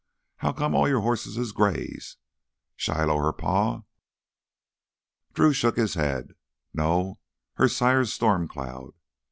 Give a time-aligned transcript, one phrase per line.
[0.37, 2.17] "How come all your hosses is grays?
[2.75, 3.83] Shiloh her pa?"
[5.35, 6.29] Drew shook his head.
[6.73, 7.19] "No,
[7.57, 8.95] her sire's Storm Cloud.